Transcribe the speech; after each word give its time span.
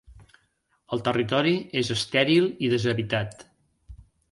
El 0.97 1.03
territori 1.07 1.53
és 1.83 1.93
estèril 1.97 2.51
i 2.69 2.73
deshabitat. 2.75 3.47